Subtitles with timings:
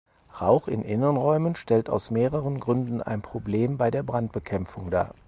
[0.39, 5.13] Rauch in Innenräumen stellt aus mehreren Gründen ein Problem bei der Brandbekämpfung dar.